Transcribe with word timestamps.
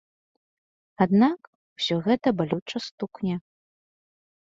Аднак, 1.03 1.39
усё 1.79 1.95
гэта 2.07 2.27
балюча 2.39 2.77
стукне. 2.87 3.35